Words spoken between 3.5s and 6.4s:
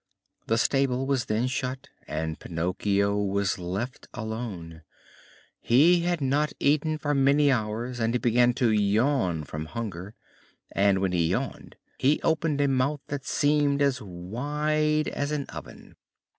left alone. He had